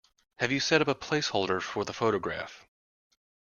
[0.39, 2.65] Have you set up a placeholder for the photograph?